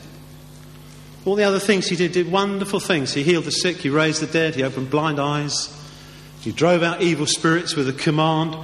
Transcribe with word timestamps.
All 1.27 1.34
the 1.34 1.45
other 1.45 1.61
things 1.61 1.88
he 1.88 1.96
did, 1.96 2.12
did 2.12 2.32
wonderful 2.32 2.80
things. 2.80 3.12
He 3.12 3.22
healed 3.22 3.45
the 3.45 3.52
sick, 3.52 3.77
he 3.77 3.90
raised 3.90 4.22
the 4.22 4.27
dead, 4.27 4.54
he 4.54 4.62
opened 4.62 4.88
blind 4.88 5.20
eyes, 5.20 5.77
he 6.41 6.52
drove 6.52 6.82
out 6.82 7.02
evil 7.02 7.27
spirits 7.27 7.77
with 7.77 7.88
a 7.88 7.93
command. 7.93 8.56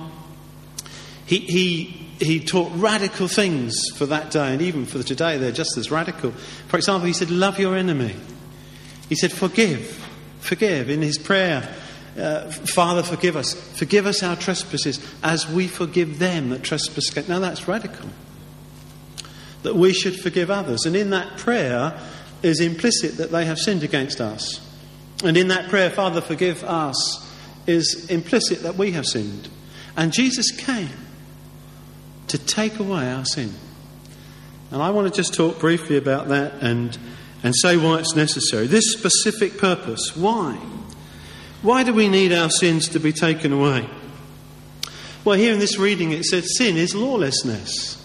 He, 1.27 1.39
he, 1.39 1.85
he 2.25 2.41
taught 2.41 2.73
radical 2.75 3.29
things 3.29 3.75
for 3.97 4.07
that 4.07 4.31
day, 4.31 4.53
and 4.53 4.63
even 4.63 4.87
for 4.87 5.03
today, 5.03 5.39
they're 5.39 5.53
just 5.53 5.77
as 5.77 5.91
radical. 5.91 6.31
For 6.69 6.77
example, 6.77 7.07
he 7.07 7.13
said, 7.13 7.31
Love 7.31 7.59
your 7.59 7.77
enemy. 7.77 8.15
He 9.09 9.15
said, 9.15 9.33
Forgive. 9.33 10.03
Forgive. 10.41 10.89
In 10.89 11.03
his 11.03 11.19
prayer, 11.19 11.75
uh, 12.19 12.51
Father, 12.51 13.03
forgive 13.03 13.37
us. 13.37 13.53
Forgive 13.79 14.07
us 14.07 14.23
our 14.23 14.37
trespasses 14.37 15.05
as 15.23 15.49
we 15.49 15.69
forgive 15.69 16.19
them 16.19 16.51
that 16.51 16.63
trespass 16.63 17.11
against. 17.11 17.29
Now, 17.29 17.41
that's 17.41 17.69
radical. 17.69 18.09
That 19.63 19.75
we 19.75 19.93
should 19.93 20.19
forgive 20.19 20.51
others. 20.51 20.87
And 20.87 20.97
in 20.97 21.11
that 21.11 21.37
prayer 21.39 21.99
is 22.43 22.61
implicit 22.61 23.19
that 23.19 23.33
they 23.33 23.45
have 23.45 23.59
sinned 23.59 23.83
against 23.83 24.21
us. 24.21 24.61
And 25.25 25.37
in 25.37 25.49
that 25.49 25.69
prayer, 25.69 25.91
Father, 25.91 26.21
forgive 26.21 26.63
us, 26.65 27.23
is 27.67 28.07
implicit 28.11 28.63
that 28.63 28.77
we 28.77 28.93
have 28.93 29.07
sinned. 29.07 29.49
And 29.97 30.13
Jesus 30.13 30.51
came 30.51 30.91
to 32.29 32.39
take 32.39 32.79
away 32.79 33.11
our 33.11 33.25
sin. 33.25 33.53
And 34.71 34.83
I 34.83 34.91
want 34.91 35.13
to 35.13 35.17
just 35.17 35.35
talk 35.35 35.59
briefly 35.59 35.97
about 35.97 36.29
that 36.29 36.55
and, 36.61 36.97
and 37.43 37.55
say 37.57 37.77
why 37.77 37.99
it's 37.99 38.17
necessary. 38.17 38.67
This 38.67 38.93
specific 38.93 39.59
purpose. 39.59 40.17
Why? 40.17 40.55
Why 41.63 41.83
do 41.83 41.95
we 41.95 42.09
need 42.09 42.33
our 42.33 42.51
sins 42.51 42.89
to 42.91 43.01
be 43.01 43.13
taken 43.13 43.53
away? 43.53 43.89
Well, 45.25 45.39
here 45.39 45.53
in 45.53 45.59
this 45.59 45.79
reading 45.79 46.13
it 46.13 46.25
said 46.25 46.45
sin 46.45 46.77
is 46.77 46.95
lawlessness. 46.95 48.03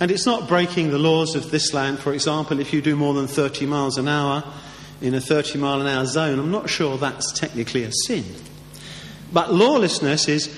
And 0.00 0.10
it's 0.10 0.26
not 0.26 0.48
breaking 0.48 0.90
the 0.90 0.98
laws 0.98 1.36
of 1.36 1.50
this 1.50 1.72
land, 1.72 2.00
for 2.00 2.12
example, 2.12 2.58
if 2.58 2.72
you 2.72 2.82
do 2.82 2.96
more 2.96 3.14
than 3.14 3.28
30 3.28 3.66
miles 3.66 3.96
an 3.96 4.08
hour 4.08 4.42
in 5.00 5.14
a 5.14 5.20
30 5.20 5.58
mile 5.58 5.80
an 5.80 5.86
hour 5.86 6.04
zone. 6.06 6.38
I'm 6.38 6.50
not 6.50 6.68
sure 6.68 6.98
that's 6.98 7.32
technically 7.38 7.84
a 7.84 7.92
sin. 8.06 8.24
But 9.34 9.52
lawlessness 9.52 10.28
is 10.28 10.48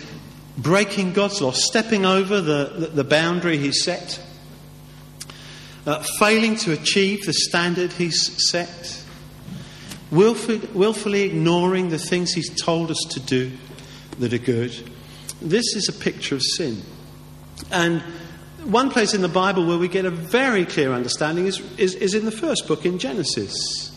breaking 0.59 1.15
God's 1.15 1.41
law, 1.41 1.51
stepping 1.51 2.05
over 2.05 2.41
the, 2.43 2.73
the, 2.79 2.87
the 2.89 3.05
boundary 3.05 3.57
He's 3.57 3.83
set, 3.83 4.23
uh, 5.87 6.05
failing 6.19 6.57
to 6.57 6.73
achieve 6.73 7.25
the 7.25 7.33
standard 7.33 7.93
He's 7.93 8.51
set, 8.51 9.03
willfully, 10.11 10.59
willfully 10.75 11.23
ignoring 11.23 11.89
the 11.89 11.99
things 11.99 12.33
He's 12.33 12.55
told 12.63 12.91
us 12.91 13.03
to 13.11 13.21
do 13.21 13.51
that 14.19 14.35
are 14.35 14.39
good. 14.39 14.73
This 15.41 15.75
is 15.75 15.89
a 15.89 15.93
picture 15.93 16.35
of 16.35 16.43
sin. 16.43 16.83
And 17.71 18.03
one 18.65 18.91
place 18.91 19.15
in 19.15 19.23
the 19.23 19.29
Bible 19.29 19.65
where 19.65 19.79
we 19.79 19.89
get 19.89 20.05
a 20.05 20.11
very 20.11 20.67
clear 20.67 20.93
understanding 20.93 21.47
is, 21.47 21.61
is, 21.79 21.95
is 21.95 22.15
in 22.15 22.27
the 22.27 22.31
first 22.31 22.69
book 22.69 22.85
in 22.85 22.99
Genesis. 22.99 23.91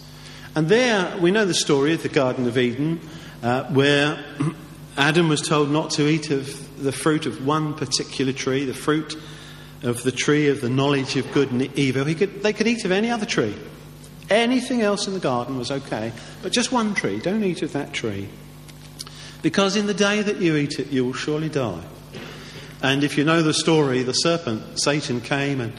And 0.55 0.69
there 0.69 1.17
we 1.17 1.31
know 1.31 1.45
the 1.45 1.53
story 1.53 1.93
of 1.93 2.01
the 2.01 2.09
Garden 2.09 2.47
of 2.47 2.57
Eden, 2.57 3.01
uh, 3.41 3.65
where 3.65 4.23
Adam 4.99 5.29
was 5.29 5.39
told 5.39 5.71
not 5.71 5.91
to 5.91 6.09
eat 6.09 6.29
of 6.29 6.83
the 6.83 6.91
fruit 6.91 7.25
of 7.25 7.47
one 7.47 7.73
particular 7.73 8.33
tree, 8.33 8.65
the 8.65 8.73
fruit 8.73 9.15
of 9.81 10.03
the 10.03 10.11
tree 10.11 10.49
of 10.49 10.59
the 10.59 10.69
knowledge 10.69 11.15
of 11.15 11.31
good 11.31 11.53
and 11.53 11.61
evil. 11.79 12.03
Could, 12.13 12.43
they 12.43 12.51
could 12.51 12.67
eat 12.67 12.83
of 12.83 12.91
any 12.91 13.09
other 13.09 13.25
tree. 13.25 13.55
Anything 14.29 14.81
else 14.81 15.07
in 15.07 15.13
the 15.13 15.21
garden 15.21 15.57
was 15.57 15.71
okay, 15.71 16.11
but 16.43 16.51
just 16.51 16.73
one 16.73 16.95
tree. 16.95 17.17
Don't 17.19 17.45
eat 17.45 17.61
of 17.61 17.71
that 17.71 17.93
tree. 17.93 18.27
Because 19.41 19.77
in 19.77 19.87
the 19.87 19.93
day 19.93 20.21
that 20.21 20.41
you 20.41 20.57
eat 20.57 20.79
it, 20.79 20.87
you 20.87 21.05
will 21.05 21.13
surely 21.13 21.47
die. 21.47 21.81
And 22.83 23.01
if 23.01 23.17
you 23.17 23.23
know 23.23 23.41
the 23.41 23.53
story, 23.53 24.03
the 24.03 24.11
serpent, 24.11 24.81
Satan, 24.81 25.21
came 25.21 25.61
and 25.61 25.71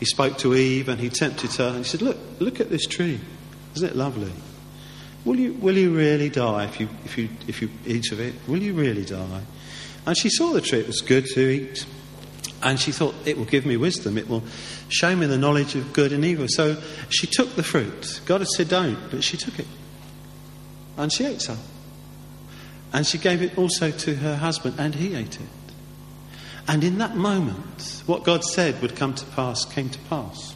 he 0.00 0.06
spoke 0.06 0.38
to 0.38 0.56
Eve 0.56 0.88
and 0.88 0.98
he 0.98 1.08
tempted 1.08 1.52
her 1.52 1.68
and 1.68 1.78
he 1.78 1.84
said, 1.84 2.02
Look, 2.02 2.18
look 2.40 2.58
at 2.58 2.68
this 2.68 2.86
tree. 2.86 3.20
Isn't 3.76 3.90
it 3.90 3.94
lovely? 3.94 4.32
Will 5.26 5.40
you, 5.40 5.54
will 5.54 5.76
you 5.76 5.90
really 5.90 6.28
die 6.28 6.64
if 6.66 6.78
you, 6.78 6.88
if, 7.04 7.18
you, 7.18 7.28
if 7.48 7.60
you 7.60 7.68
eat 7.84 8.12
of 8.12 8.20
it? 8.20 8.32
Will 8.46 8.62
you 8.62 8.74
really 8.74 9.04
die? 9.04 9.42
And 10.06 10.16
she 10.16 10.30
saw 10.30 10.52
the 10.52 10.60
tree, 10.60 10.78
it 10.78 10.86
was 10.86 11.00
good 11.00 11.26
to 11.34 11.40
eat. 11.40 11.84
And 12.62 12.78
she 12.78 12.92
thought, 12.92 13.12
it 13.24 13.36
will 13.36 13.44
give 13.44 13.66
me 13.66 13.76
wisdom, 13.76 14.18
it 14.18 14.28
will 14.28 14.44
show 14.88 15.16
me 15.16 15.26
the 15.26 15.36
knowledge 15.36 15.74
of 15.74 15.92
good 15.92 16.12
and 16.12 16.24
evil. 16.24 16.46
So 16.48 16.80
she 17.08 17.26
took 17.26 17.56
the 17.56 17.64
fruit. 17.64 18.20
God 18.24 18.40
had 18.40 18.48
said, 18.48 18.68
don't, 18.68 19.10
but 19.10 19.24
she 19.24 19.36
took 19.36 19.58
it. 19.58 19.66
And 20.96 21.12
she 21.12 21.24
ate 21.24 21.42
some. 21.42 21.58
And 22.92 23.04
she 23.04 23.18
gave 23.18 23.42
it 23.42 23.58
also 23.58 23.90
to 23.90 24.14
her 24.14 24.36
husband, 24.36 24.76
and 24.78 24.94
he 24.94 25.16
ate 25.16 25.40
it. 25.40 25.74
And 26.68 26.84
in 26.84 26.98
that 26.98 27.16
moment, 27.16 28.04
what 28.06 28.22
God 28.22 28.44
said 28.44 28.80
would 28.80 28.94
come 28.94 29.14
to 29.14 29.26
pass 29.26 29.64
came 29.64 29.90
to 29.90 29.98
pass. 30.08 30.54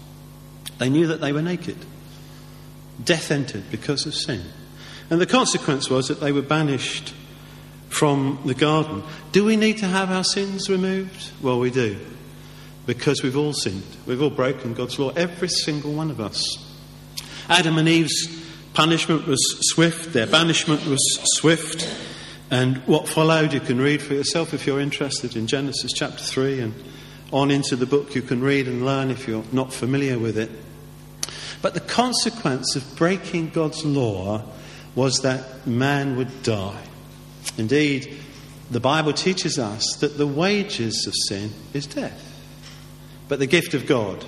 They 0.79 0.89
knew 0.89 1.09
that 1.09 1.21
they 1.21 1.33
were 1.33 1.43
naked. 1.43 1.77
Death 3.03 3.33
entered 3.33 3.65
because 3.73 4.07
of 4.07 4.15
sin. 4.15 4.43
And 5.11 5.21
the 5.21 5.27
consequence 5.27 5.91
was 5.91 6.09
that 6.09 6.21
they 6.21 6.33
were 6.33 6.43
banished 6.43 7.13
from 7.89 8.41
the 8.47 8.55
garden. 8.55 9.03
Do 9.33 9.45
we 9.45 9.57
need 9.57 9.79
to 9.79 9.87
have 9.87 10.11
our 10.11 10.25
sins 10.25 10.71
removed? 10.71 11.31
Well, 11.43 11.59
we 11.59 11.71
do. 11.71 11.99
Because 12.87 13.23
we've 13.23 13.37
all 13.37 13.53
sinned. 13.53 13.85
We've 14.07 14.23
all 14.23 14.31
broken 14.31 14.73
God's 14.73 14.99
law, 14.99 15.11
every 15.11 15.49
single 15.49 15.93
one 15.93 16.11
of 16.11 16.21
us. 16.21 16.57
Adam 17.49 17.79
and 17.79 17.89
Eve's 17.89 18.47
punishment 18.73 19.27
was 19.27 19.41
swift, 19.73 20.13
their 20.13 20.27
banishment 20.29 20.87
was 20.87 21.01
swift. 21.35 21.89
And 22.51 22.79
what 22.87 23.09
followed, 23.09 23.53
you 23.53 23.61
can 23.61 23.81
read 23.81 24.01
for 24.01 24.15
yourself 24.15 24.55
if 24.55 24.67
you're 24.67 24.81
interested 24.81 25.37
in 25.37 25.47
Genesis 25.47 25.93
chapter 25.93 26.23
3 26.23 26.61
and 26.61 26.75
on 27.33 27.51
into 27.51 27.77
the 27.77 27.87
book. 27.87 28.15
You 28.15 28.23
can 28.23 28.41
read 28.41 28.67
and 28.67 28.85
learn 28.85 29.11
if 29.11 29.29
you're 29.29 29.45
not 29.53 29.73
familiar 29.73 30.19
with 30.19 30.39
it. 30.39 30.51
But 31.63 31.75
the 31.75 31.81
consequence 31.81 32.75
of 32.75 32.97
breaking 32.97 33.51
God's 33.51 33.85
law 33.85 34.43
was 34.95 35.19
that 35.23 35.67
man 35.67 36.17
would 36.17 36.43
die. 36.43 36.83
Indeed, 37.57 38.17
the 38.71 38.81
Bible 38.81 39.13
teaches 39.13 39.59
us 39.59 39.85
that 40.01 40.17
the 40.17 40.27
wages 40.27 41.07
of 41.07 41.15
sin 41.29 41.53
is 41.75 41.87
death. 41.87 42.27
But 43.29 43.39
the 43.39 43.47
gift 43.47 43.75
of 43.75 43.87
God 43.87 44.25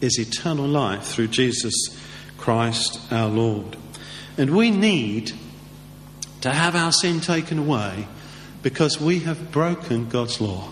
is 0.00 0.18
eternal 0.18 0.66
life 0.66 1.04
through 1.04 1.28
Jesus 1.28 1.74
Christ 2.38 3.00
our 3.10 3.28
Lord. 3.28 3.76
And 4.36 4.56
we 4.56 4.70
need 4.70 5.32
to 6.40 6.50
have 6.50 6.74
our 6.74 6.92
sin 6.92 7.20
taken 7.20 7.58
away 7.58 8.08
because 8.62 9.00
we 9.00 9.20
have 9.20 9.50
broken 9.50 10.08
God's 10.08 10.40
law. 10.40 10.70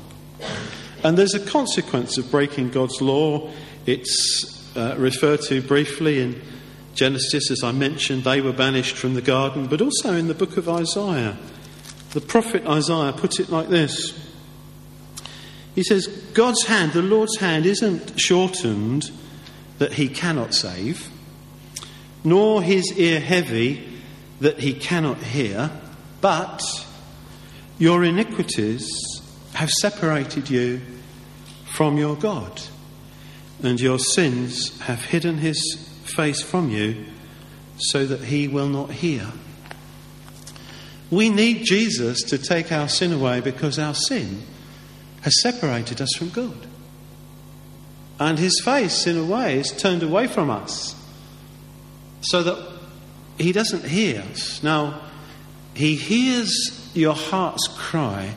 And 1.03 1.17
there's 1.17 1.35
a 1.35 1.45
consequence 1.45 2.19
of 2.19 2.31
breaking 2.31 2.71
God's 2.71 3.01
law. 3.01 3.51
It's 3.87 4.77
uh, 4.77 4.95
referred 4.99 5.43
to 5.43 5.61
briefly 5.63 6.21
in 6.21 6.43
Genesis, 6.99 7.53
as 7.53 7.63
I 7.63 7.71
mentioned, 7.71 8.25
they 8.25 8.41
were 8.41 8.53
banished 8.53 8.97
from 8.97 9.15
the 9.15 9.23
garden, 9.23 9.69
but 9.69 9.81
also 9.81 10.15
in 10.15 10.27
the 10.27 10.35
book 10.35 10.57
of 10.57 10.69
Isaiah. 10.69 11.39
The 12.11 12.21
prophet 12.21 12.67
Isaiah 12.67 13.13
put 13.13 13.39
it 13.39 13.51
like 13.51 13.69
this 13.69 14.19
He 15.77 15.85
says, 15.85 16.09
God's 16.35 16.67
hand, 16.67 16.93
the 16.93 17.03
Lord's 17.03 17.39
hand, 17.39 17.67
isn't 17.67 18.19
shortened 18.19 19.13
that 19.79 19.93
he 19.93 20.09
cannot 20.09 20.55
save, 20.55 21.09
nor 22.25 22.63
his 22.63 22.93
ear 22.99 23.21
heavy 23.21 24.01
that 24.41 24.59
he 24.59 24.75
cannot 24.75 25.19
hear, 25.19 25.71
but 26.21 26.61
your 27.79 28.03
iniquities 28.03 28.91
have 29.55 29.71
separated 29.71 30.51
you 30.51 30.81
from 31.71 31.97
your 31.97 32.17
God, 32.17 32.61
and 33.63 33.81
your 33.81 34.01
sins 34.01 34.81
have 34.81 35.05
hidden 35.05 35.39
his 35.39 35.88
face 36.09 36.43
from 36.43 36.71
you 36.71 37.05
so 37.79 38.07
that 38.07 38.25
he 38.25 38.49
will 38.49 38.69
not 38.69 38.91
hear. 38.91 39.27
We 41.11 41.31
need 41.31 41.65
Jesus 41.65 42.23
to 42.25 42.39
take 42.39 42.71
our 42.71 42.89
sin 42.89 43.13
away 43.13 43.41
because 43.41 43.79
our 43.79 43.95
sin 43.95 44.43
has 45.23 45.41
separated 45.43 46.01
us 46.01 46.15
from 46.17 46.31
God. 46.31 46.67
And 48.21 48.39
his 48.39 48.61
face, 48.65 49.07
in 49.07 49.17
a 49.17 49.25
way, 49.25 49.59
is 49.59 49.71
turned 49.71 50.03
away 50.03 50.27
from 50.27 50.51
us 50.51 50.95
so 52.21 52.43
that 52.43 52.73
he 53.39 53.53
doesn't 53.53 53.85
hear 53.85 54.23
us. 54.23 54.63
Now, 54.63 55.01
he 55.75 55.95
hears 55.95 56.91
your 56.95 57.15
heart's 57.15 57.69
cry 57.69 58.35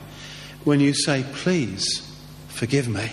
when 0.64 0.80
you 0.80 0.94
say, 0.94 1.26
Please 1.34 2.08
forgive 2.48 2.88
me. 2.88 3.12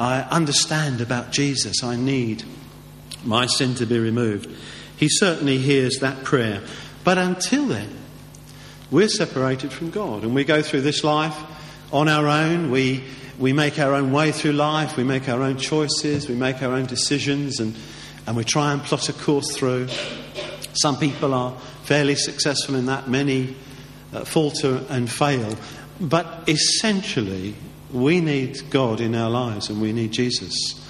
I 0.00 0.22
understand 0.22 1.00
about 1.00 1.30
Jesus. 1.30 1.84
I 1.84 1.96
need 1.96 2.44
my 3.24 3.46
sin 3.46 3.74
to 3.76 3.86
be 3.86 3.98
removed. 3.98 4.50
He 4.96 5.08
certainly 5.08 5.58
hears 5.58 5.98
that 6.00 6.24
prayer. 6.24 6.62
But 7.04 7.18
until 7.18 7.66
then, 7.66 7.90
we're 8.90 9.08
separated 9.08 9.72
from 9.72 9.90
God. 9.90 10.22
And 10.22 10.34
we 10.34 10.44
go 10.44 10.62
through 10.62 10.82
this 10.82 11.02
life 11.02 11.36
on 11.92 12.08
our 12.08 12.28
own. 12.28 12.70
We, 12.70 13.02
we 13.38 13.52
make 13.52 13.78
our 13.78 13.94
own 13.94 14.12
way 14.12 14.32
through 14.32 14.52
life. 14.52 14.96
We 14.96 15.04
make 15.04 15.28
our 15.28 15.42
own 15.42 15.56
choices. 15.56 16.28
We 16.28 16.34
make 16.34 16.62
our 16.62 16.72
own 16.72 16.86
decisions. 16.86 17.58
And, 17.58 17.74
and 18.26 18.36
we 18.36 18.44
try 18.44 18.72
and 18.72 18.82
plot 18.82 19.08
a 19.08 19.12
course 19.12 19.56
through. 19.56 19.88
Some 20.74 20.98
people 20.98 21.34
are 21.34 21.58
fairly 21.82 22.14
successful 22.14 22.76
in 22.76 22.86
that. 22.86 23.08
Many 23.08 23.56
uh, 24.12 24.24
falter 24.24 24.84
and 24.88 25.10
fail. 25.10 25.56
But 26.00 26.44
essentially, 26.46 27.54
we 27.92 28.20
need 28.20 28.70
God 28.70 29.00
in 29.00 29.14
our 29.14 29.30
lives 29.30 29.68
and 29.68 29.80
we 29.80 29.92
need 29.92 30.12
Jesus 30.12 30.81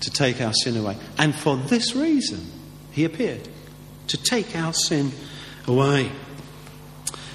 to 0.00 0.10
take 0.10 0.40
our 0.40 0.52
sin 0.52 0.76
away. 0.76 0.96
And 1.18 1.34
for 1.34 1.56
this 1.56 1.94
reason, 1.94 2.46
He 2.92 3.04
appeared 3.04 3.48
to 4.08 4.16
take 4.16 4.56
our 4.56 4.72
sin 4.72 5.12
away. 5.66 6.10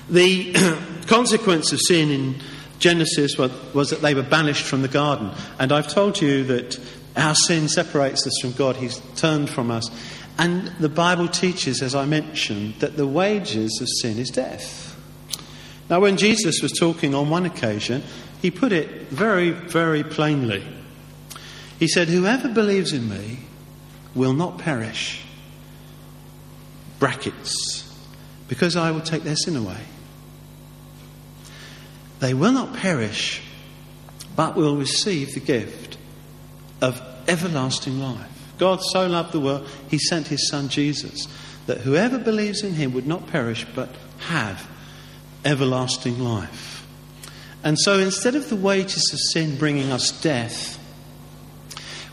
The 0.09 0.53
consequence 1.07 1.71
of 1.71 1.79
sin 1.79 2.09
in 2.09 2.35
Genesis 2.79 3.37
was, 3.37 3.51
was, 3.73 3.89
that 3.91 4.01
they 4.01 4.13
were 4.13 4.23
banished 4.23 4.65
from 4.65 4.81
the 4.81 4.87
garden. 4.87 5.31
And 5.59 5.71
I've 5.71 5.87
told 5.87 6.19
you 6.21 6.43
that 6.45 6.79
our 7.15 7.35
sin 7.35 7.69
separates 7.69 8.27
us 8.27 8.33
from 8.41 8.51
God, 8.53 8.75
He's 8.75 8.99
turned 9.15 9.49
from 9.49 9.71
us. 9.71 9.89
And 10.37 10.67
the 10.79 10.89
Bible 10.89 11.27
teaches, 11.27 11.81
as 11.81 11.93
I 11.93 12.05
mentioned, 12.05 12.75
that 12.79 12.97
the 12.97 13.07
wages 13.07 13.79
of 13.81 13.87
sin 14.01 14.17
is 14.17 14.29
death. 14.29 14.99
Now, 15.89 15.99
when 15.99 16.17
Jesus 16.17 16.61
was 16.61 16.71
talking 16.71 17.13
on 17.13 17.29
one 17.29 17.45
occasion, 17.45 18.03
he 18.41 18.49
put 18.49 18.71
it 18.71 19.07
very, 19.09 19.51
very 19.51 20.03
plainly. 20.03 20.65
He 21.83 21.89
said, 21.89 22.07
Whoever 22.07 22.47
believes 22.47 22.93
in 22.93 23.09
me 23.09 23.39
will 24.15 24.31
not 24.31 24.57
perish. 24.57 25.21
Brackets. 26.97 27.93
Because 28.47 28.77
I 28.77 28.91
will 28.91 29.01
take 29.01 29.23
their 29.23 29.35
sin 29.35 29.57
away. 29.57 29.81
They 32.21 32.33
will 32.33 32.53
not 32.53 32.73
perish, 32.73 33.41
but 34.33 34.55
will 34.55 34.77
receive 34.77 35.33
the 35.33 35.41
gift 35.41 35.97
of 36.79 37.01
everlasting 37.27 37.99
life. 37.99 38.31
God 38.57 38.79
so 38.81 39.05
loved 39.05 39.33
the 39.33 39.41
world, 39.41 39.67
he 39.89 39.97
sent 39.97 40.27
his 40.27 40.47
son 40.47 40.69
Jesus, 40.69 41.27
that 41.65 41.79
whoever 41.79 42.17
believes 42.17 42.63
in 42.63 42.75
him 42.75 42.93
would 42.93 43.07
not 43.07 43.27
perish, 43.27 43.67
but 43.75 43.89
have 44.19 44.69
everlasting 45.43 46.17
life. 46.17 46.87
And 47.61 47.77
so 47.77 47.99
instead 47.99 48.35
of 48.35 48.47
the 48.47 48.55
wages 48.55 49.09
of 49.11 49.19
sin 49.33 49.57
bringing 49.57 49.91
us 49.91 50.21
death, 50.21 50.79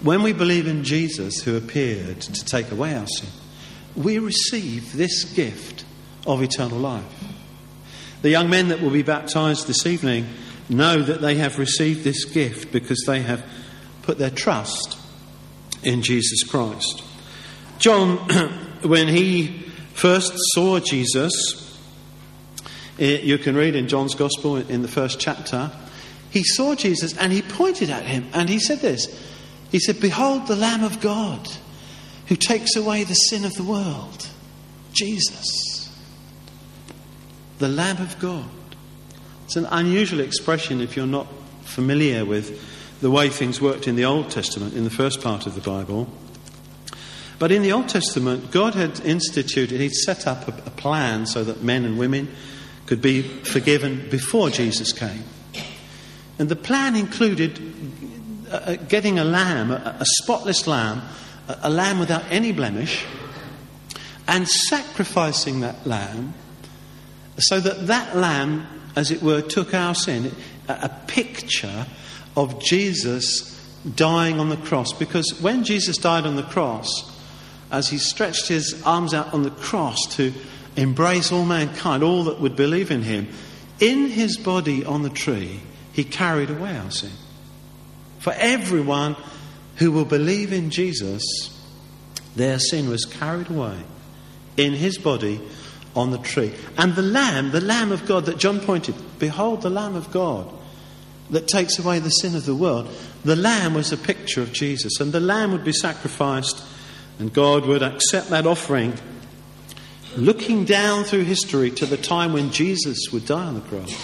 when 0.03 0.23
we 0.23 0.33
believe 0.33 0.67
in 0.67 0.85
Jesus 0.85 1.43
who 1.43 1.57
appeared 1.57 2.21
to 2.21 2.45
take 2.45 2.71
away 2.71 2.95
our 2.95 3.07
sin, 3.07 3.29
we 3.95 4.19
receive 4.19 4.97
this 4.97 5.25
gift 5.25 5.85
of 6.27 6.43
eternal 6.43 6.79
life. 6.79 7.05
The 8.23 8.31
young 8.31 8.51
men 8.51 8.69
that 8.69 8.81
will 8.81 8.91
be 8.91 9.03
baptized 9.03 9.67
this 9.67 9.87
evening 9.87 10.27
know 10.69 11.03
that 11.03 11.21
they 11.21 11.35
have 11.37 11.59
received 11.59 12.05
this 12.05 12.25
gift 12.25 12.73
because 12.73 13.03
they 13.07 13.21
have 13.21 13.45
put 14.03 14.19
their 14.19 14.31
trust 14.31 14.99
in 15.83 16.03
Jesus 16.03 16.45
Christ. 16.45 17.03
John, 17.79 18.17
when 18.83 19.09
he 19.09 19.65
first 19.95 20.33
saw 20.55 20.81
Jesus, 20.81 21.79
eh, 22.99 23.21
you 23.23 23.39
can 23.39 23.57
read 23.57 23.75
in 23.75 23.89
John's 23.89 24.15
Gospel 24.15 24.57
in 24.57 24.83
the 24.83 24.89
first 24.89 25.19
chapter. 25.19 25.71
He 26.31 26.45
saw 26.45 26.75
Jesus 26.75 27.17
and 27.17 27.33
he 27.33 27.43
pointed 27.43 27.91
at 27.91 28.05
him 28.05 28.27
and 28.33 28.49
he 28.49 28.61
said 28.61 28.79
this 28.79 29.30
He 29.71 29.79
said, 29.79 30.01
Behold 30.01 30.47
the 30.47 30.57
Lamb 30.57 30.83
of 30.83 31.01
God 31.01 31.49
who 32.27 32.37
takes 32.37 32.77
away 32.77 33.05
the 33.05 33.15
sin 33.15 33.45
of 33.45 33.55
the 33.55 33.63
world. 33.63 34.29
Jesus. 34.93 35.91
The 37.59 37.69
Lamb 37.69 37.99
of 37.99 38.19
God. 38.19 38.49
It's 39.45 39.57
an 39.57 39.67
unusual 39.67 40.21
expression 40.21 40.81
if 40.81 40.97
you're 40.97 41.07
not 41.07 41.27
familiar 41.63 42.25
with 42.25 43.01
the 43.01 43.11
way 43.11 43.29
things 43.29 43.61
worked 43.61 43.89
in 43.89 43.97
the 43.97 44.05
Old 44.05 44.31
Testament, 44.31 44.75
in 44.75 44.85
the 44.85 44.91
first 44.91 45.21
part 45.23 45.47
of 45.47 45.55
the 45.55 45.61
Bible. 45.61 46.09
But 47.41 47.51
in 47.51 47.63
the 47.63 47.73
Old 47.73 47.89
Testament, 47.89 48.51
God 48.51 48.75
had 48.75 49.01
instituted, 49.01 49.81
He'd 49.81 49.93
set 49.93 50.27
up 50.27 50.47
a, 50.47 50.53
a 50.67 50.71
plan 50.71 51.27
so 51.27 51.43
that 51.43 51.63
men 51.63 51.85
and 51.85 51.99
women 51.99 52.29
could 52.87 53.01
be 53.01 53.23
forgiven 53.23 54.09
before 54.11 54.51
Jesus 54.51 54.93
came. 54.93 55.25
And 56.39 56.49
the 56.49 56.57
plan 56.57 56.95
included 56.95 57.59
getting 58.89 59.19
a 59.19 59.25
lamb, 59.25 59.71
a, 59.71 59.97
a 60.01 60.07
spotless 60.23 60.67
lamb, 60.67 61.03
a, 61.49 61.59
a 61.63 61.71
lamb 61.71 61.99
without 61.99 62.25
any 62.31 62.53
blemish, 62.53 63.05
and 64.27 64.49
sacrificing 64.49 65.61
that 65.61 65.87
lamb 65.87 66.35
so 67.41 67.61
that 67.61 67.87
that 67.87 68.17
lamb, 68.17 68.67
as 68.97 69.11
it 69.11 69.23
were, 69.23 69.41
took 69.41 69.75
our 69.75 69.95
sin. 69.95 70.33
A, 70.69 70.73
a 70.73 71.01
picture 71.07 71.87
of 72.37 72.63
Jesus 72.63 73.57
dying 73.97 74.39
on 74.39 74.49
the 74.49 74.57
cross. 74.57 74.93
Because 74.93 75.41
when 75.41 75.65
Jesus 75.65 75.97
died 75.97 76.27
on 76.27 76.37
the 76.37 76.43
cross, 76.43 76.89
as 77.71 77.89
he 77.89 77.99
stretched 77.99 78.49
his 78.49 78.83
arms 78.85 79.15
out 79.15 79.33
on 79.33 79.43
the 79.43 79.51
cross 79.51 79.99
to 80.17 80.33
embrace 80.77 81.33
all 81.33 81.45
mankind, 81.45 82.03
all 82.03 82.25
that 82.25 82.41
would 82.41 82.57
believe 82.57 82.91
in 82.91 83.03
him, 83.03 83.29
in 83.79 84.09
his 84.09 84.37
body 84.37 84.85
on 84.85 85.03
the 85.03 85.11
tree, 85.11 85.61
he 85.93 86.05
carried 86.05 86.51
away 86.51 86.77
our 86.77 86.91
sin. 86.91 87.11
For 88.21 88.33
everyone 88.35 89.17
who 89.77 89.91
will 89.93 90.05
believe 90.05 90.53
in 90.53 90.71
Jesus, 90.71 91.23
their 92.37 92.59
sin 92.59 92.89
was 92.89 93.05
carried 93.05 93.51
away 93.51 93.79
in 94.57 94.75
his 94.75 94.99
body 94.99 95.41
on 95.97 96.11
the 96.11 96.19
tree. 96.19 96.53
And 96.79 96.95
the 96.95 97.03
Lamb, 97.03 97.51
the 97.51 97.61
Lamb 97.61 97.93
of 97.93 98.07
God 98.07 98.27
that 98.27 98.39
John 98.39 98.61
pointed, 98.61 98.95
behold 99.19 99.63
the 99.63 99.71
Lamb 99.71 99.97
of 99.97 100.11
God 100.11 100.53
that 101.31 101.49
takes 101.49 101.79
away 101.79 101.99
the 101.99 102.11
sin 102.11 102.37
of 102.37 102.45
the 102.45 102.55
world. 102.55 102.89
The 103.25 103.37
Lamb 103.37 103.75
was 103.75 103.93
a 103.93 103.97
picture 103.97 104.43
of 104.43 104.53
Jesus, 104.53 105.01
and 105.01 105.13
the 105.13 105.21
Lamb 105.21 105.53
would 105.53 105.65
be 105.65 105.73
sacrificed, 105.73 106.63
and 107.19 107.33
God 107.33 107.67
would 107.67 107.83
accept 107.83 108.31
that 108.31 108.47
offering 108.47 108.99
looking 110.17 110.65
down 110.65 111.05
through 111.05 111.25
history 111.25 111.71
to 111.71 111.87
the 111.87 111.97
time 111.97 112.33
when 112.33 112.51
Jesus 112.51 113.11
would 113.13 113.27
die 113.27 113.45
on 113.45 113.55
the 113.55 113.61
cross, 113.61 113.95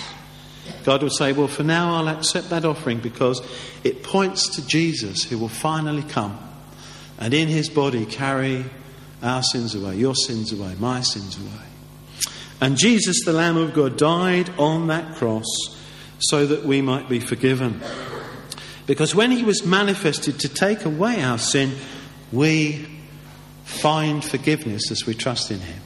God 0.86 1.02
will 1.02 1.10
say, 1.10 1.32
Well, 1.32 1.48
for 1.48 1.64
now 1.64 1.96
I'll 1.96 2.08
accept 2.08 2.50
that 2.50 2.64
offering 2.64 3.00
because 3.00 3.42
it 3.82 4.04
points 4.04 4.48
to 4.54 4.64
Jesus 4.64 5.24
who 5.24 5.36
will 5.36 5.48
finally 5.48 6.04
come 6.04 6.38
and 7.18 7.34
in 7.34 7.48
his 7.48 7.68
body 7.68 8.06
carry 8.06 8.64
our 9.20 9.42
sins 9.42 9.74
away, 9.74 9.96
your 9.96 10.14
sins 10.14 10.52
away, 10.52 10.76
my 10.78 11.00
sins 11.00 11.36
away. 11.38 11.66
And 12.60 12.76
Jesus, 12.76 13.24
the 13.24 13.32
Lamb 13.32 13.56
of 13.56 13.74
God, 13.74 13.98
died 13.98 14.48
on 14.58 14.86
that 14.86 15.16
cross 15.16 15.44
so 16.20 16.46
that 16.46 16.62
we 16.62 16.82
might 16.82 17.08
be 17.08 17.18
forgiven. 17.18 17.82
Because 18.86 19.12
when 19.12 19.32
he 19.32 19.42
was 19.42 19.66
manifested 19.66 20.38
to 20.38 20.48
take 20.48 20.84
away 20.84 21.20
our 21.20 21.38
sin, 21.38 21.74
we 22.30 22.86
find 23.64 24.24
forgiveness 24.24 24.92
as 24.92 25.04
we 25.04 25.14
trust 25.14 25.50
in 25.50 25.58
him. 25.58 25.82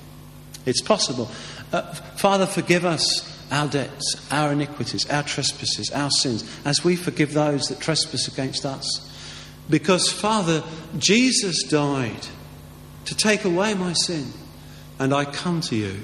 It's 0.67 0.83
possible. 0.83 1.31
Uh, 1.73 1.95
Father, 1.95 2.45
forgive 2.45 2.85
us 2.85 3.30
our 3.51 3.69
debts, 3.69 4.27
our 4.31 4.53
iniquities, 4.53 5.09
our 5.11 5.23
trespasses, 5.23 5.91
our 5.91 6.11
sins, 6.11 6.45
as 6.65 6.85
we 6.85 6.97
forgive 6.97 7.33
those 7.33 7.67
that 7.69 7.81
trespass 7.81 8.29
against 8.29 8.65
us. 8.65 9.07
Because, 9.69 10.11
Father, 10.11 10.63
Jesus 10.99 11.63
died 11.65 12.27
to 13.05 13.15
take 13.15 13.45
away 13.45 13.75
my 13.75 13.93
sin, 13.93 14.27
and 14.99 15.15
I 15.15 15.25
come 15.25 15.61
to 15.63 15.77
you 15.77 16.01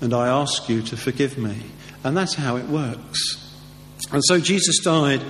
and 0.00 0.14
I 0.14 0.28
ask 0.28 0.68
you 0.68 0.82
to 0.82 0.96
forgive 0.96 1.38
me. 1.38 1.56
And 2.04 2.16
that's 2.16 2.34
how 2.34 2.56
it 2.56 2.66
works. 2.66 3.44
And 4.12 4.22
so 4.24 4.40
Jesus 4.40 4.78
died 4.78 5.22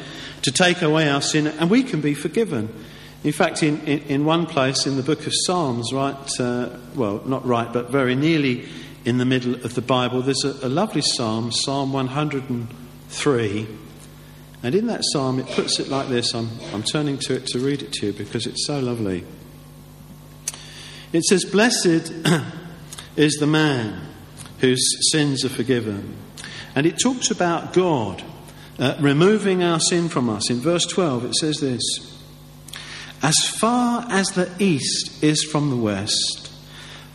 to 0.43 0.53
take 0.53 0.83
away 0.83 1.09
our 1.09 1.23
sin, 1.23 1.47
and 1.47 1.71
we 1.71 1.83
can 1.83 2.01
be 2.01 2.15
forgiven. 2.15 2.69
In 3.25 3.33
fact, 3.33 3.63
in, 3.63 3.81
in, 3.81 3.99
in, 4.01 4.25
one 4.25 4.47
place 4.47 4.87
in 4.87 4.97
the 4.97 5.03
book 5.03 5.27
of 5.27 5.33
Psalms, 5.35 5.93
right, 5.93 6.41
uh, 6.41 6.69
well, 6.95 7.23
not 7.25 7.45
right, 7.47 7.73
but 7.73 7.91
very 7.91 8.15
nearly 8.15 8.69
in 9.05 9.19
the 9.19 9.25
middle 9.25 9.55
of 9.55 9.75
the 9.75 9.83
Bible, 9.83 10.23
there's 10.23 10.45
a, 10.45 10.67
a 10.67 10.69
lovely 10.69 11.03
psalm, 11.03 11.53
Psalm 11.53 11.93
103. 11.93 13.69
And 14.63 14.75
in 14.75 14.87
that 14.89 15.03
psalm, 15.13 15.39
it 15.39 15.47
puts 15.47 15.79
it 15.79 15.89
like 15.89 16.09
this. 16.09 16.35
I'm, 16.35 16.51
I'm 16.73 16.83
turning 16.83 17.19
to 17.19 17.35
it 17.35 17.47
to 17.49 17.61
read 17.61 17.83
it 17.83 17.93
to 17.95 18.07
you 18.07 18.13
because 18.13 18.47
it's 18.47 18.67
so 18.67 18.81
lovely. 18.81 19.25
It 21.13 21.25
says, 21.25 21.45
Blessed 21.45 22.13
is 23.17 23.35
the 23.35 23.47
man 23.47 24.09
whose 24.59 24.85
sins 25.13 25.45
are 25.45 25.49
forgiven. 25.49 26.17
And 26.75 26.87
it 26.87 26.99
talks 27.01 27.31
about 27.31 27.73
God 27.73 28.23
uh, 28.79 28.97
removing 29.01 29.63
our 29.63 29.81
sin 29.81 30.09
from 30.09 30.29
us. 30.29 30.51
In 30.51 30.59
verse 30.59 30.87
12, 30.87 31.27
it 31.27 31.35
says 31.37 31.59
this. 31.59 31.83
As 33.23 33.37
far 33.59 34.07
as 34.09 34.29
the 34.29 34.51
east 34.59 35.23
is 35.23 35.43
from 35.45 35.71
the 35.71 35.77
west, 35.77 36.48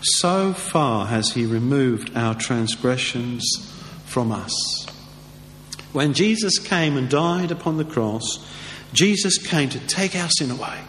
so 0.04 0.54
far 0.54 1.08
has 1.08 1.32
he 1.32 1.46
removed 1.46 2.16
our 2.16 2.36
transgressions 2.36 3.44
from 4.06 4.32
us. 4.32 4.86
When 5.92 6.14
Jesus 6.14 6.60
came 6.60 6.98
and 6.98 7.10
died 7.10 7.52
upon 7.52 7.78
the 7.78 7.86
cross, 7.86 8.46
Jesus 8.94 9.38
came 9.38 9.70
to 9.70 9.80
take 9.80 10.16
our 10.16 10.30
sin 10.30 10.52
away, 10.52 10.80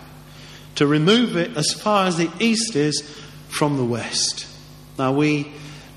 to 0.76 0.86
remove 0.86 1.36
it 1.36 1.56
as 1.56 1.72
far 1.72 2.06
as 2.06 2.16
the 2.16 2.30
east 2.38 2.76
is 2.76 3.02
from 3.48 3.76
the 3.76 3.84
west. 3.84 4.46
Now, 4.98 5.12
we 5.12 5.52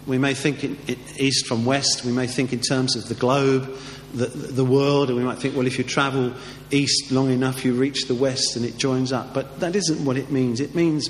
We 0.07 0.17
may 0.17 0.35
think 0.35 0.63
in, 0.63 0.77
in 0.87 0.97
east 1.17 1.47
from 1.47 1.65
west, 1.65 2.05
we 2.05 2.13
may 2.13 2.27
think 2.27 2.53
in 2.53 2.61
terms 2.61 2.95
of 2.95 3.09
the 3.09 3.13
globe, 3.13 3.75
the, 4.13 4.27
the 4.27 4.63
world, 4.63 5.09
and 5.09 5.17
we 5.17 5.23
might 5.25 5.37
think, 5.37 5.53
well, 5.53 5.67
if 5.67 5.77
you 5.77 5.83
travel 5.83 6.31
east 6.71 7.11
long 7.11 7.29
enough, 7.29 7.65
you 7.65 7.73
reach 7.73 8.07
the 8.07 8.15
west 8.15 8.55
and 8.55 8.63
it 8.63 8.77
joins 8.77 9.11
up. 9.11 9.33
But 9.33 9.59
that 9.59 9.75
isn't 9.75 10.05
what 10.05 10.15
it 10.15 10.31
means. 10.31 10.61
It 10.61 10.75
means 10.75 11.09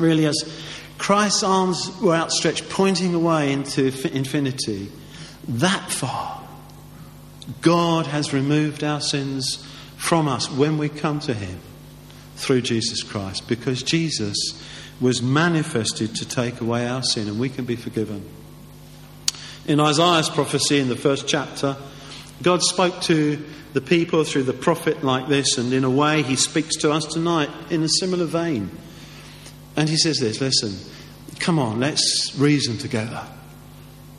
really 0.00 0.26
as 0.26 0.34
Christ's 0.98 1.42
arms 1.42 1.90
were 2.02 2.14
outstretched, 2.14 2.68
pointing 2.68 3.14
away 3.14 3.52
into 3.52 3.86
infinity, 3.86 4.90
that 5.46 5.90
far, 5.90 6.42
God 7.62 8.06
has 8.06 8.34
removed 8.34 8.84
our 8.84 9.00
sins 9.00 9.64
from 9.96 10.28
us 10.28 10.50
when 10.50 10.76
we 10.76 10.88
come 10.88 11.20
to 11.20 11.32
Him 11.32 11.60
through 12.36 12.62
Jesus 12.62 13.02
Christ, 13.02 13.48
because 13.48 13.82
Jesus 13.82 14.36
was 15.00 15.22
manifested 15.22 16.14
to 16.16 16.28
take 16.28 16.60
away 16.60 16.86
our 16.86 17.02
sin 17.02 17.28
and 17.28 17.38
we 17.38 17.48
can 17.48 17.64
be 17.64 17.76
forgiven. 17.76 18.24
In 19.66 19.80
Isaiah's 19.80 20.28
prophecy 20.28 20.78
in 20.78 20.88
the 20.88 20.96
first 20.96 21.28
chapter, 21.28 21.76
God 22.42 22.62
spoke 22.62 23.00
to 23.02 23.44
the 23.72 23.80
people 23.80 24.24
through 24.24 24.44
the 24.44 24.52
prophet 24.52 25.04
like 25.04 25.28
this, 25.28 25.58
and 25.58 25.72
in 25.72 25.84
a 25.84 25.90
way, 25.90 26.22
He 26.22 26.36
speaks 26.36 26.76
to 26.76 26.92
us 26.92 27.04
tonight 27.06 27.50
in 27.70 27.82
a 27.82 27.88
similar 27.88 28.24
vein. 28.24 28.70
And 29.78 29.88
He 29.88 29.96
says 29.96 30.18
this 30.18 30.40
listen, 30.40 30.76
come 31.38 31.60
on, 31.60 31.78
let's 31.78 32.34
reason 32.36 32.78
together. 32.78 33.24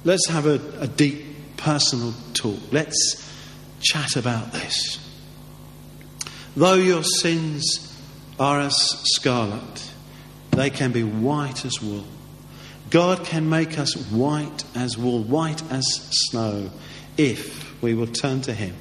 Let's 0.06 0.26
have 0.30 0.46
a, 0.46 0.62
a 0.80 0.88
deep 0.88 1.58
personal 1.58 2.14
talk. 2.34 2.60
Let's 2.72 3.30
chat 3.82 4.16
about 4.16 4.54
this. 4.54 5.06
Though 6.56 6.76
your 6.76 7.04
sins 7.04 7.94
are 8.40 8.62
as 8.62 8.74
scarlet, 9.16 9.92
they 10.52 10.70
can 10.70 10.94
be 10.94 11.04
white 11.04 11.66
as 11.66 11.82
wool. 11.82 12.06
God 12.90 13.26
can 13.26 13.50
make 13.50 13.78
us 13.78 13.96
white 14.12 14.64
as 14.76 14.98
wool, 14.98 15.22
white 15.24 15.62
as 15.70 15.84
snow, 16.30 16.70
if 17.18 17.82
we 17.82 17.94
will 17.94 18.08
turn 18.08 18.40
to 18.44 18.54
Him 18.54 18.76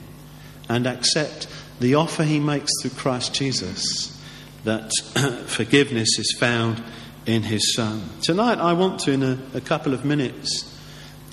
and 0.69 0.87
accept 0.87 1.49
the 1.81 1.97
offer 1.97 2.23
He 2.23 2.39
makes 2.39 2.71
through 2.81 2.93
Christ 2.93 3.35
Jesus 3.35 4.17
that 4.65 4.91
forgiveness 5.47 6.19
is 6.19 6.37
found 6.39 6.83
in 7.27 7.43
His 7.43 7.75
Son. 7.75 8.03
Tonight, 8.23 8.59
I 8.59 8.73
want 8.73 9.01
to, 9.01 9.13
in 9.13 9.23
a, 9.23 9.39
a 9.55 9.61
couple 9.61 9.95
of 9.95 10.05
minutes, 10.05 10.75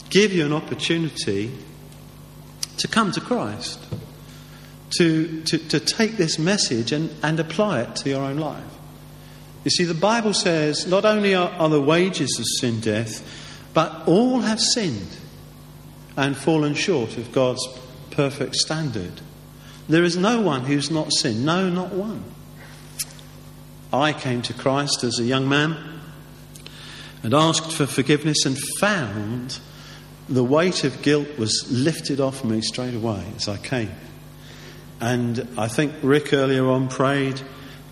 give 0.09 0.33
you 0.33 0.45
an 0.45 0.53
opportunity 0.53 1.51
to 2.77 2.87
come 2.87 3.11
to 3.13 3.21
Christ, 3.21 3.79
to, 4.97 5.41
to, 5.43 5.57
to 5.57 5.79
take 5.79 6.17
this 6.17 6.37
message 6.37 6.91
and, 6.91 7.09
and 7.23 7.39
apply 7.39 7.81
it 7.81 7.95
to 7.97 8.09
your 8.09 8.21
own 8.21 8.37
life. 8.37 8.63
You 9.63 9.71
see, 9.71 9.83
the 9.83 9.93
Bible 9.93 10.33
says 10.33 10.85
not 10.85 11.05
only 11.05 11.33
are, 11.33 11.49
are 11.49 11.69
the 11.69 11.81
wages 11.81 12.37
of 12.39 12.45
sin 12.59 12.79
death, 12.81 13.25
but 13.73 14.07
all 14.07 14.41
have 14.41 14.59
sinned 14.59 15.17
and 16.15 16.37
fallen 16.37 16.75
short 16.75 17.17
of 17.17 17.31
God's 17.31 17.67
perfect 18.11 18.55
standard. 18.55 19.21
There 19.89 20.03
is 20.03 20.17
no 20.17 20.39
one 20.41 20.61
who's 20.61 20.91
not 20.91 21.11
sinned, 21.11 21.45
no, 21.45 21.69
not 21.69 21.91
one. 21.91 22.23
I 23.95 24.13
came 24.13 24.41
to 24.43 24.53
Christ 24.53 25.03
as 25.03 25.19
a 25.19 25.23
young 25.23 25.47
man 25.47 25.77
and 27.23 27.33
asked 27.33 27.71
for 27.71 27.85
forgiveness 27.85 28.45
and 28.45 28.57
found 28.79 29.59
the 30.27 30.43
weight 30.43 30.83
of 30.83 31.01
guilt 31.01 31.37
was 31.37 31.71
lifted 31.71 32.19
off 32.19 32.43
me 32.43 32.61
straight 32.61 32.93
away 32.93 33.23
as 33.35 33.47
I 33.47 33.57
came. 33.57 33.91
And 34.99 35.47
I 35.57 35.67
think 35.67 35.93
Rick 36.01 36.33
earlier 36.33 36.67
on 36.67 36.87
prayed, 36.87 37.41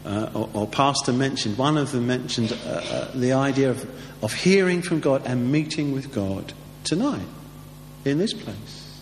uh, 0.05 0.29
or, 0.33 0.49
or, 0.53 0.67
Pastor 0.67 1.13
mentioned, 1.13 1.57
one 1.57 1.77
of 1.77 1.91
them 1.91 2.07
mentioned 2.07 2.51
uh, 2.51 2.69
uh, 2.69 3.11
the 3.15 3.33
idea 3.33 3.71
of, 3.71 4.23
of 4.23 4.33
hearing 4.33 4.81
from 4.81 4.99
God 4.99 5.23
and 5.25 5.51
meeting 5.51 5.93
with 5.93 6.13
God 6.13 6.53
tonight 6.83 7.27
in 8.03 8.17
this 8.17 8.33
place. 8.33 9.01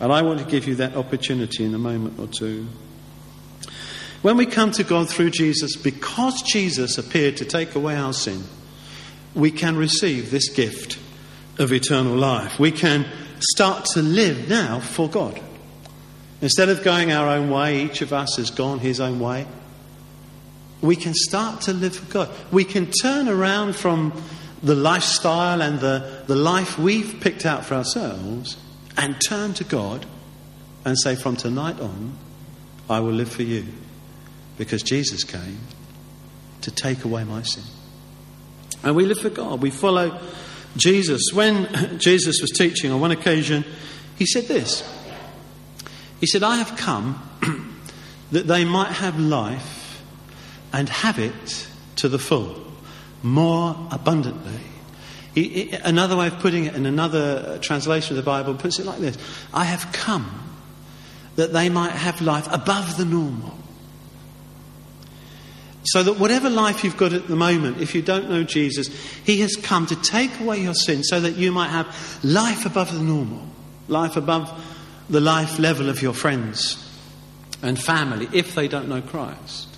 And 0.00 0.12
I 0.12 0.22
want 0.22 0.40
to 0.40 0.44
give 0.44 0.66
you 0.66 0.76
that 0.76 0.96
opportunity 0.96 1.64
in 1.64 1.74
a 1.74 1.78
moment 1.78 2.18
or 2.18 2.26
two. 2.26 2.66
When 4.24 4.38
we 4.38 4.46
come 4.46 4.70
to 4.72 4.84
God 4.84 5.10
through 5.10 5.32
Jesus, 5.32 5.76
because 5.76 6.40
Jesus 6.40 6.96
appeared 6.96 7.36
to 7.36 7.44
take 7.44 7.74
away 7.74 7.94
our 7.94 8.14
sin, 8.14 8.42
we 9.34 9.50
can 9.50 9.76
receive 9.76 10.30
this 10.30 10.48
gift 10.48 10.98
of 11.58 11.74
eternal 11.74 12.16
life. 12.16 12.58
We 12.58 12.70
can 12.72 13.06
start 13.38 13.84
to 13.92 14.00
live 14.00 14.48
now 14.48 14.80
for 14.80 15.10
God. 15.10 15.38
Instead 16.40 16.70
of 16.70 16.82
going 16.82 17.12
our 17.12 17.28
own 17.28 17.50
way, 17.50 17.82
each 17.82 18.00
of 18.00 18.14
us 18.14 18.36
has 18.38 18.50
gone 18.50 18.78
his 18.78 18.98
own 18.98 19.20
way. 19.20 19.46
We 20.80 20.96
can 20.96 21.12
start 21.12 21.60
to 21.62 21.74
live 21.74 21.94
for 21.94 22.10
God. 22.10 22.30
We 22.50 22.64
can 22.64 22.90
turn 23.02 23.28
around 23.28 23.76
from 23.76 24.18
the 24.62 24.74
lifestyle 24.74 25.60
and 25.60 25.80
the, 25.80 26.22
the 26.26 26.36
life 26.36 26.78
we've 26.78 27.20
picked 27.20 27.44
out 27.44 27.66
for 27.66 27.74
ourselves 27.74 28.56
and 28.96 29.16
turn 29.28 29.52
to 29.52 29.64
God 29.64 30.06
and 30.82 30.98
say, 30.98 31.14
From 31.14 31.36
tonight 31.36 31.78
on, 31.78 32.16
I 32.88 33.00
will 33.00 33.12
live 33.12 33.30
for 33.30 33.42
you. 33.42 33.66
Because 34.56 34.82
Jesus 34.82 35.24
came 35.24 35.58
to 36.60 36.70
take 36.70 37.04
away 37.04 37.24
my 37.24 37.42
sin. 37.42 37.64
And 38.82 38.94
we 38.94 39.06
live 39.06 39.18
for 39.18 39.30
God. 39.30 39.62
We 39.62 39.70
follow 39.70 40.18
Jesus. 40.76 41.20
When 41.32 41.98
Jesus 41.98 42.40
was 42.40 42.50
teaching 42.50 42.92
on 42.92 43.00
one 43.00 43.10
occasion, 43.10 43.64
he 44.16 44.26
said 44.26 44.44
this 44.44 44.82
He 46.20 46.26
said, 46.26 46.42
I 46.42 46.56
have 46.56 46.76
come 46.76 47.20
that 48.32 48.46
they 48.46 48.64
might 48.64 48.92
have 48.92 49.18
life 49.18 50.02
and 50.72 50.88
have 50.88 51.18
it 51.18 51.68
to 51.96 52.08
the 52.08 52.18
full, 52.18 52.54
more 53.22 53.76
abundantly. 53.90 54.60
He, 55.34 55.48
he, 55.48 55.70
another 55.72 56.16
way 56.16 56.28
of 56.28 56.38
putting 56.38 56.66
it 56.66 56.74
in 56.74 56.86
another 56.86 57.58
translation 57.58 58.16
of 58.16 58.24
the 58.24 58.28
Bible 58.28 58.54
puts 58.54 58.78
it 58.78 58.86
like 58.86 59.00
this 59.00 59.18
I 59.52 59.64
have 59.64 59.92
come 59.92 60.42
that 61.36 61.52
they 61.52 61.68
might 61.68 61.92
have 61.92 62.20
life 62.20 62.46
above 62.52 62.96
the 62.96 63.04
normal. 63.04 63.58
So 65.84 66.02
that 66.02 66.18
whatever 66.18 66.48
life 66.48 66.82
you've 66.82 66.96
got 66.96 67.12
at 67.12 67.28
the 67.28 67.36
moment, 67.36 67.80
if 67.80 67.94
you 67.94 68.02
don't 68.02 68.30
know 68.30 68.42
Jesus, 68.42 68.88
He 69.24 69.40
has 69.40 69.54
come 69.56 69.86
to 69.86 69.96
take 69.96 70.40
away 70.40 70.60
your 70.60 70.74
sin 70.74 71.04
so 71.04 71.20
that 71.20 71.36
you 71.36 71.52
might 71.52 71.68
have 71.68 72.24
life 72.24 72.64
above 72.64 72.92
the 72.92 73.02
normal, 73.02 73.46
life 73.88 74.16
above 74.16 74.50
the 75.10 75.20
life 75.20 75.58
level 75.58 75.88
of 75.90 76.00
your 76.00 76.14
friends 76.14 76.80
and 77.62 77.80
family 77.80 78.28
if 78.32 78.54
they 78.54 78.68
don't 78.68 78.88
know 78.88 79.02
Christ. 79.02 79.68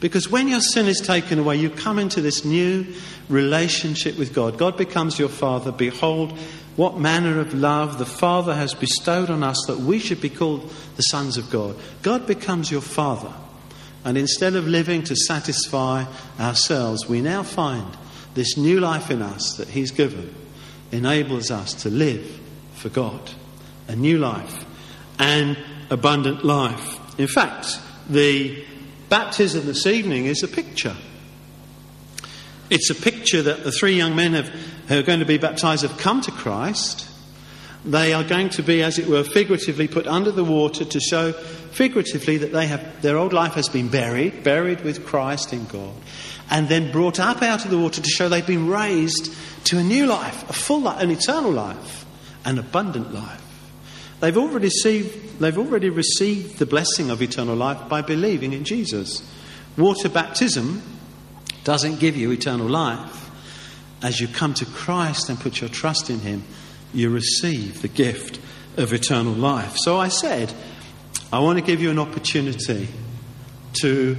Because 0.00 0.28
when 0.28 0.48
your 0.48 0.60
sin 0.60 0.86
is 0.86 1.00
taken 1.00 1.38
away, 1.38 1.56
you 1.56 1.70
come 1.70 1.98
into 1.98 2.20
this 2.20 2.44
new 2.44 2.86
relationship 3.28 4.18
with 4.18 4.34
God. 4.34 4.58
God 4.58 4.76
becomes 4.76 5.18
your 5.18 5.28
Father. 5.28 5.70
Behold, 5.70 6.36
what 6.76 6.98
manner 6.98 7.38
of 7.38 7.54
love 7.54 7.98
the 7.98 8.06
Father 8.06 8.54
has 8.54 8.74
bestowed 8.74 9.30
on 9.30 9.42
us 9.42 9.62
that 9.66 9.78
we 9.78 9.98
should 9.98 10.20
be 10.20 10.28
called 10.28 10.68
the 10.96 11.02
sons 11.02 11.36
of 11.36 11.50
God. 11.50 11.76
God 12.02 12.26
becomes 12.26 12.70
your 12.70 12.80
Father. 12.80 13.32
And 14.04 14.18
instead 14.18 14.54
of 14.54 14.66
living 14.66 15.02
to 15.04 15.16
satisfy 15.16 16.04
ourselves, 16.40 17.08
we 17.08 17.20
now 17.20 17.42
find 17.42 17.96
this 18.34 18.56
new 18.56 18.80
life 18.80 19.10
in 19.10 19.22
us 19.22 19.56
that 19.58 19.68
He's 19.68 19.90
given 19.90 20.34
enables 20.90 21.50
us 21.50 21.74
to 21.82 21.90
live 21.90 22.40
for 22.74 22.88
God. 22.88 23.30
A 23.88 23.96
new 23.96 24.18
life 24.18 24.64
an 25.18 25.56
abundant 25.90 26.44
life. 26.44 26.98
In 27.18 27.28
fact, 27.28 27.78
the 28.08 28.64
baptism 29.08 29.66
this 29.66 29.86
evening 29.86 30.26
is 30.26 30.42
a 30.42 30.48
picture. 30.48 30.96
It's 32.70 32.90
a 32.90 32.94
picture 32.94 33.42
that 33.42 33.64
the 33.64 33.72
three 33.72 33.94
young 33.94 34.16
men 34.16 34.32
have, 34.32 34.48
who 34.88 34.98
are 34.98 35.02
going 35.02 35.20
to 35.20 35.26
be 35.26 35.38
baptized 35.38 35.82
have 35.82 35.98
come 35.98 36.20
to 36.22 36.30
Christ. 36.30 37.08
They 37.84 38.12
are 38.12 38.22
going 38.22 38.50
to 38.50 38.62
be, 38.62 38.82
as 38.82 38.98
it 38.98 39.08
were, 39.08 39.24
figuratively 39.24 39.88
put 39.88 40.06
under 40.06 40.30
the 40.30 40.44
water 40.44 40.84
to 40.84 41.00
show 41.00 41.32
figuratively 41.32 42.36
that 42.38 42.52
they 42.52 42.66
have, 42.66 43.02
their 43.02 43.18
old 43.18 43.32
life 43.32 43.54
has 43.54 43.68
been 43.68 43.88
buried, 43.88 44.44
buried 44.44 44.82
with 44.82 45.04
Christ 45.04 45.52
in 45.52 45.64
God, 45.66 45.92
and 46.50 46.68
then 46.68 46.92
brought 46.92 47.18
up 47.18 47.42
out 47.42 47.64
of 47.64 47.70
the 47.70 47.78
water 47.78 48.00
to 48.00 48.08
show 48.08 48.28
they've 48.28 48.46
been 48.46 48.68
raised 48.68 49.34
to 49.64 49.78
a 49.78 49.82
new 49.82 50.06
life, 50.06 50.48
a 50.48 50.52
full 50.52 50.82
life, 50.82 51.02
an 51.02 51.10
eternal 51.10 51.50
life, 51.50 52.04
an 52.44 52.58
abundant 52.58 53.12
life. 53.12 53.40
They've 54.20 54.36
already 54.36 54.66
received, 54.66 55.40
they've 55.40 55.58
already 55.58 55.90
received 55.90 56.60
the 56.60 56.66
blessing 56.66 57.10
of 57.10 57.20
eternal 57.20 57.56
life 57.56 57.88
by 57.88 58.02
believing 58.02 58.52
in 58.52 58.62
Jesus. 58.62 59.28
Water 59.76 60.08
baptism 60.08 60.82
doesn't 61.64 61.98
give 61.98 62.16
you 62.16 62.30
eternal 62.30 62.68
life. 62.68 63.30
As 64.02 64.20
you 64.20 64.28
come 64.28 64.54
to 64.54 64.66
Christ 64.66 65.28
and 65.28 65.40
put 65.40 65.60
your 65.60 65.70
trust 65.70 66.10
in 66.10 66.20
Him, 66.20 66.44
you 66.92 67.10
receive 67.10 67.82
the 67.82 67.88
gift 67.88 68.38
of 68.76 68.92
eternal 68.92 69.32
life. 69.32 69.76
So 69.76 69.98
I 69.98 70.08
said, 70.08 70.52
I 71.32 71.40
want 71.40 71.58
to 71.58 71.64
give 71.64 71.80
you 71.80 71.90
an 71.90 71.98
opportunity 71.98 72.88
to 73.80 74.16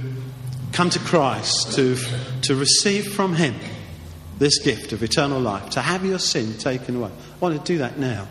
come 0.72 0.90
to 0.90 0.98
Christ, 0.98 1.74
to, 1.74 1.96
to 2.42 2.56
receive 2.56 3.12
from 3.12 3.34
Him 3.34 3.54
this 4.38 4.58
gift 4.58 4.92
of 4.92 5.02
eternal 5.02 5.40
life, 5.40 5.70
to 5.70 5.80
have 5.80 6.04
your 6.04 6.18
sin 6.18 6.54
taken 6.58 6.96
away. 6.96 7.10
I 7.10 7.38
want 7.38 7.64
to 7.64 7.72
do 7.72 7.78
that 7.78 7.98
now. 7.98 8.26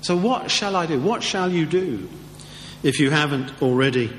So, 0.00 0.16
what 0.16 0.50
shall 0.50 0.76
I 0.76 0.86
do? 0.86 0.98
What 0.98 1.22
shall 1.22 1.50
you 1.50 1.66
do 1.66 2.08
if 2.82 2.98
you 3.00 3.10
haven't 3.10 3.60
already? 3.60 4.10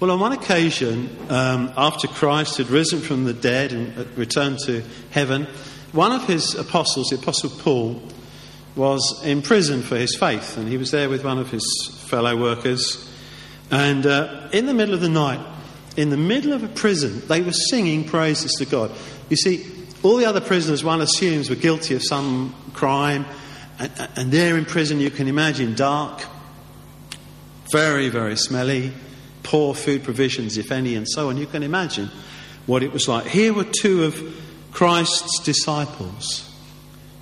Well, 0.00 0.10
on 0.10 0.20
one 0.20 0.32
occasion, 0.32 1.16
um, 1.30 1.72
after 1.76 2.08
Christ 2.08 2.58
had 2.58 2.68
risen 2.68 3.00
from 3.00 3.24
the 3.24 3.32
dead 3.32 3.72
and 3.72 4.18
returned 4.18 4.58
to 4.66 4.82
heaven, 5.10 5.46
one 5.96 6.12
of 6.12 6.26
his 6.26 6.54
apostles, 6.54 7.08
the 7.08 7.16
Apostle 7.16 7.50
Paul, 7.50 8.02
was 8.76 9.22
in 9.24 9.40
prison 9.40 9.82
for 9.82 9.96
his 9.96 10.14
faith, 10.14 10.58
and 10.58 10.68
he 10.68 10.76
was 10.76 10.90
there 10.90 11.08
with 11.08 11.24
one 11.24 11.38
of 11.38 11.50
his 11.50 11.64
fellow 12.06 12.36
workers. 12.36 13.10
And 13.70 14.04
uh, 14.04 14.48
in 14.52 14.66
the 14.66 14.74
middle 14.74 14.94
of 14.94 15.00
the 15.00 15.08
night, 15.08 15.40
in 15.96 16.10
the 16.10 16.18
middle 16.18 16.52
of 16.52 16.62
a 16.62 16.68
prison, 16.68 17.22
they 17.26 17.40
were 17.40 17.52
singing 17.52 18.04
praises 18.04 18.52
to 18.58 18.66
God. 18.66 18.92
You 19.30 19.36
see, 19.36 19.64
all 20.02 20.18
the 20.18 20.26
other 20.26 20.42
prisoners, 20.42 20.84
one 20.84 21.00
assumes, 21.00 21.48
were 21.48 21.56
guilty 21.56 21.94
of 21.94 22.02
some 22.04 22.54
crime, 22.74 23.24
and, 23.78 23.90
and 24.16 24.34
in 24.34 24.66
prison, 24.66 25.00
you 25.00 25.10
can 25.10 25.28
imagine, 25.28 25.74
dark, 25.74 26.22
very, 27.72 28.10
very 28.10 28.36
smelly, 28.36 28.92
poor 29.42 29.74
food 29.74 30.04
provisions, 30.04 30.58
if 30.58 30.70
any, 30.70 30.94
and 30.94 31.08
so 31.08 31.30
on. 31.30 31.38
You 31.38 31.46
can 31.46 31.62
imagine 31.62 32.10
what 32.66 32.82
it 32.82 32.92
was 32.92 33.08
like. 33.08 33.26
Here 33.26 33.54
were 33.54 33.64
two 33.64 34.04
of 34.04 34.45
Christ's 34.76 35.38
disciples 35.38 36.54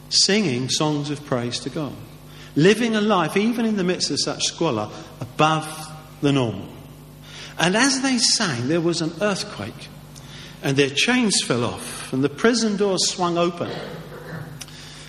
singing 0.08 0.68
songs 0.68 1.08
of 1.08 1.24
praise 1.24 1.60
to 1.60 1.70
God, 1.70 1.92
living 2.56 2.96
a 2.96 3.00
life, 3.00 3.36
even 3.36 3.64
in 3.64 3.76
the 3.76 3.84
midst 3.84 4.10
of 4.10 4.18
such 4.18 4.42
squalor, 4.42 4.90
above 5.20 5.64
the 6.20 6.32
normal. 6.32 6.66
And 7.56 7.76
as 7.76 8.02
they 8.02 8.18
sang, 8.18 8.66
there 8.66 8.80
was 8.80 9.00
an 9.00 9.12
earthquake, 9.20 9.88
and 10.64 10.76
their 10.76 10.90
chains 10.90 11.42
fell 11.44 11.62
off, 11.62 12.12
and 12.12 12.24
the 12.24 12.28
prison 12.28 12.76
doors 12.76 13.08
swung 13.08 13.38
open. 13.38 13.70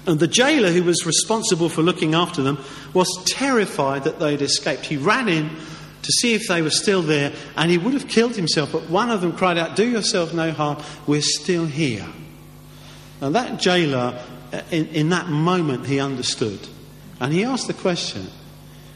And 0.05 0.19
the 0.19 0.27
jailer 0.27 0.69
who 0.69 0.83
was 0.83 1.03
responsible 1.03 1.69
for 1.69 1.81
looking 1.81 2.13
after 2.13 2.43
them 2.43 2.63
was 2.93 3.07
terrified 3.25 4.03
that 4.03 4.19
they'd 4.19 4.43
escaped. 4.43 4.85
He 4.85 4.97
ran 4.97 5.29
in 5.29 5.49
to 5.49 6.11
see 6.11 6.35
if 6.35 6.43
they 6.47 6.61
were 6.61 6.69
still 6.69 7.01
there, 7.01 7.33
and 7.57 7.71
he 7.71 7.79
would 7.79 7.95
have 7.95 8.07
killed 8.07 8.35
himself, 8.35 8.71
but 8.71 8.87
one 8.87 9.09
of 9.09 9.21
them 9.21 9.35
cried 9.35 9.57
out, 9.57 9.75
Do 9.75 9.89
yourself 9.89 10.31
no 10.31 10.51
harm, 10.51 10.83
we're 11.07 11.23
still 11.23 11.65
here. 11.65 12.05
And 13.21 13.35
that 13.35 13.59
jailer, 13.59 14.21
uh, 14.51 14.61
in, 14.71 14.87
in 14.87 15.09
that 15.09 15.27
moment, 15.27 15.85
he 15.85 15.99
understood. 15.99 16.59
And 17.19 17.33
he 17.33 17.43
asked 17.43 17.67
the 17.67 17.73
question 17.73 18.27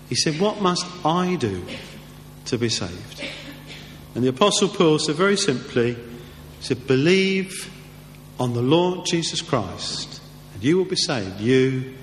He 0.08 0.16
said, 0.16 0.40
What 0.40 0.62
must 0.62 0.86
I 1.06 1.36
do 1.36 1.66
to 2.46 2.58
be 2.58 2.70
saved? 2.70 3.24
And 4.16 4.24
the 4.24 4.30
Apostle 4.30 4.70
Paul 4.70 5.00
said 5.00 5.16
very 5.16 5.38
simply, 5.38 5.94
He 5.94 6.02
said, 6.62 6.88
Believe 6.88 7.72
on 8.40 8.54
the 8.54 8.62
Lord 8.62 9.06
Jesus 9.06 9.42
Christ, 9.42 10.22
and 10.54 10.64
you 10.64 10.78
will 10.78 10.86
be 10.86 10.96
saved, 10.96 11.40
you 11.40 11.96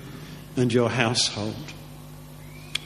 and 0.55 0.71
your 0.71 0.89
household. 0.89 1.55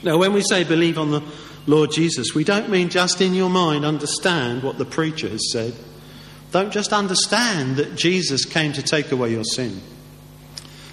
Now, 0.02 0.18
when 0.18 0.32
we 0.32 0.42
say 0.42 0.64
believe 0.64 0.98
on 0.98 1.10
the 1.10 1.22
Lord 1.66 1.92
Jesus, 1.92 2.34
we 2.34 2.44
don't 2.44 2.70
mean 2.70 2.88
just 2.88 3.20
in 3.20 3.34
your 3.34 3.50
mind 3.50 3.84
understand 3.84 4.62
what 4.62 4.78
the 4.78 4.84
preacher 4.84 5.28
has 5.28 5.52
said. 5.52 5.74
Don't 6.52 6.72
just 6.72 6.92
understand 6.92 7.76
that 7.76 7.96
Jesus 7.96 8.44
came 8.44 8.74
to 8.74 8.82
take 8.82 9.10
away 9.10 9.32
your 9.32 9.44
sin. 9.44 9.80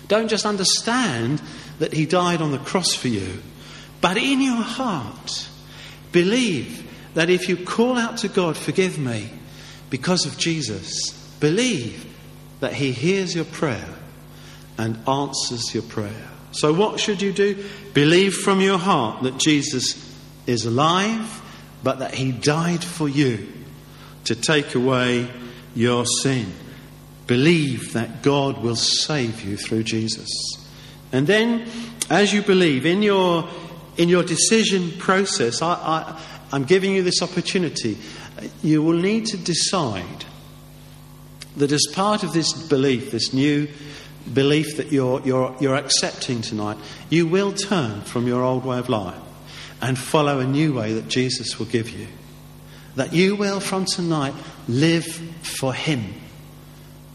Don't 0.07 0.29
just 0.29 0.45
understand 0.45 1.41
that 1.79 1.93
he 1.93 2.05
died 2.05 2.41
on 2.41 2.51
the 2.51 2.57
cross 2.57 2.93
for 2.93 3.09
you. 3.09 3.41
But 4.01 4.17
in 4.17 4.41
your 4.41 4.61
heart, 4.61 5.49
believe 6.11 6.89
that 7.13 7.29
if 7.29 7.49
you 7.49 7.57
call 7.57 7.97
out 7.97 8.17
to 8.17 8.29
God, 8.29 8.55
forgive 8.55 8.97
me, 8.97 9.29
because 9.89 10.25
of 10.25 10.37
Jesus, 10.37 11.11
believe 11.39 12.05
that 12.61 12.73
he 12.73 12.91
hears 12.93 13.35
your 13.35 13.45
prayer 13.45 13.95
and 14.77 14.97
answers 15.07 15.73
your 15.73 15.83
prayer. 15.83 16.29
So, 16.51 16.73
what 16.73 16.99
should 16.99 17.21
you 17.21 17.33
do? 17.33 17.65
Believe 17.93 18.33
from 18.33 18.61
your 18.61 18.77
heart 18.77 19.23
that 19.23 19.37
Jesus 19.37 20.09
is 20.47 20.65
alive, 20.65 21.41
but 21.83 21.99
that 21.99 22.13
he 22.15 22.31
died 22.31 22.83
for 22.83 23.09
you 23.09 23.47
to 24.23 24.35
take 24.35 24.73
away 24.73 25.29
your 25.79 26.05
sin. 26.05 26.51
Believe 27.25 27.93
that 27.93 28.21
God 28.21 28.61
will 28.61 28.75
save 28.75 29.41
you 29.41 29.55
through 29.55 29.83
Jesus. 29.83 30.29
And 31.13 31.25
then, 31.25 31.67
as 32.09 32.33
you 32.33 32.41
believe, 32.41 32.85
in 32.85 33.01
your, 33.01 33.47
in 33.95 34.09
your 34.09 34.23
decision 34.23 34.91
process, 34.99 35.61
I, 35.61 35.73
I, 35.73 36.21
I'm 36.51 36.65
giving 36.65 36.93
you 36.93 37.01
this 37.01 37.21
opportunity. 37.21 37.97
You 38.61 38.83
will 38.83 38.97
need 38.97 39.27
to 39.27 39.37
decide 39.37 40.25
that 41.55 41.71
as 41.71 41.87
part 41.93 42.23
of 42.23 42.33
this 42.33 42.51
belief, 42.67 43.11
this 43.11 43.33
new 43.33 43.69
belief 44.33 44.75
that 44.75 44.91
you're, 44.91 45.21
you're, 45.21 45.55
you're 45.61 45.75
accepting 45.75 46.41
tonight, 46.41 46.77
you 47.09 47.25
will 47.25 47.53
turn 47.53 48.01
from 48.01 48.27
your 48.27 48.43
old 48.43 48.65
way 48.65 48.79
of 48.79 48.89
life 48.89 49.19
and 49.81 49.97
follow 49.97 50.39
a 50.39 50.45
new 50.45 50.73
way 50.73 50.91
that 50.93 51.07
Jesus 51.07 51.57
will 51.57 51.67
give 51.67 51.89
you. 51.89 52.07
That 52.99 53.13
you 53.13 53.37
will, 53.37 53.61
from 53.61 53.85
tonight, 53.85 54.33
live 54.67 55.05
for 55.05 55.73
Him 55.73 56.15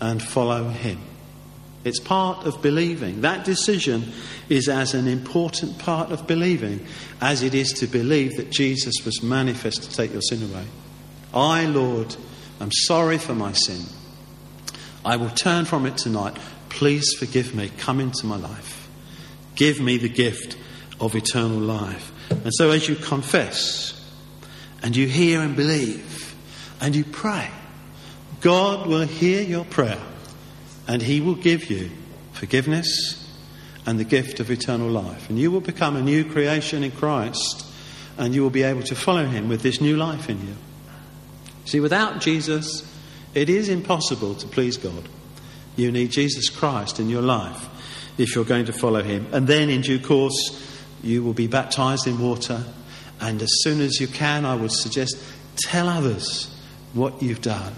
and 0.01 0.23
follow 0.23 0.71
Him. 0.71 0.99
It's 1.85 2.01
part 2.01 2.47
of 2.47 2.63
believing. 2.63 3.21
That 3.21 3.45
decision 3.45 4.11
is 4.49 4.67
as 4.67 4.95
an 4.95 5.07
important 5.07 5.79
part 5.79 6.11
of 6.11 6.27
believing 6.27 6.87
as 7.21 7.43
it 7.43 7.53
is 7.53 7.71
to 7.81 7.87
believe 7.87 8.39
that 8.39 8.51
Jesus 8.51 8.95
was 9.05 9.23
manifest 9.23 9.83
to 9.83 9.95
take 9.95 10.11
your 10.13 10.23
sin 10.23 10.51
away. 10.51 10.65
I, 11.35 11.67
Lord, 11.67 12.17
am 12.63 12.73
sorry 12.73 13.19
for 13.19 13.35
my 13.35 13.53
sin. 13.53 13.85
I 15.05 15.17
will 15.17 15.29
turn 15.29 15.67
from 15.67 15.85
it 15.85 15.99
tonight. 15.99 16.39
Please 16.71 17.13
forgive 17.19 17.55
me. 17.55 17.71
Come 17.77 18.01
into 18.01 18.25
my 18.25 18.37
life. 18.37 18.89
Give 19.55 19.83
me 19.83 19.99
the 19.99 20.09
gift 20.09 20.57
of 20.99 21.15
eternal 21.15 21.59
life. 21.59 22.11
And 22.31 22.55
so, 22.55 22.71
as 22.71 22.89
you 22.89 22.97
confess 22.97 23.94
and 24.85 24.95
you 24.95 25.09
hear 25.09 25.41
and 25.41 25.57
believe 25.57 26.37
and 26.79 26.95
you 26.95 27.05
pray, 27.05 27.51
God 28.43 28.87
will 28.87 29.07
hear 29.07 29.41
your 29.41 29.65
prayer 29.65 30.01
and 30.87 31.01
He 31.01 31.23
will 31.23 31.37
give 31.37 31.71
you 31.71 31.91
forgiveness 32.33 33.21
and 33.87 33.99
the 33.99 34.05
gift 34.05 34.41
of 34.41 34.51
eternal 34.51 34.91
life. 34.91 35.31
And 35.31 35.39
you 35.39 35.51
will 35.51 35.63
become 35.63 35.97
a 35.97 36.03
new 36.03 36.23
creation 36.23 36.85
in 36.85 36.91
Christ 36.91 37.65
and 38.19 38.35
you 38.35 38.43
will 38.43 38.51
be 38.51 38.63
able 38.63 38.83
to 38.83 38.95
follow 38.95 39.25
Him 39.25 39.49
with 39.49 39.63
this 39.63 39.81
new 39.81 39.97
life 39.97 40.29
in 40.29 40.39
you. 40.47 40.55
See, 41.65 41.81
without 41.81 42.21
Jesus, 42.21 42.87
it 43.33 43.49
is 43.49 43.71
impossible 43.71 44.35
to 44.35 44.47
please 44.47 44.77
God. 44.77 45.09
You 45.77 45.91
need 45.93 46.11
Jesus 46.11 46.51
Christ 46.51 47.01
in 47.01 47.09
your 47.09 47.23
life 47.23 47.71
if 48.19 48.35
you're 48.35 48.45
going 48.45 48.67
to 48.67 48.73
follow 48.75 49.03
Him. 49.03 49.27
And 49.33 49.47
then, 49.47 49.71
in 49.71 49.81
due 49.81 49.99
course, 49.99 50.63
you 51.03 51.25
will 51.25 51.33
be 51.33 51.47
baptized 51.47 52.07
in 52.07 52.19
water. 52.19 52.63
And 53.25 53.41
as 53.41 53.49
soon 53.63 53.81
as 53.81 54.01
you 54.01 54.07
can, 54.07 54.45
I 54.45 54.55
would 54.55 54.71
suggest 54.71 55.17
tell 55.57 55.89
others 55.89 56.55
what 56.93 57.23
you've 57.23 57.41
done. 57.41 57.73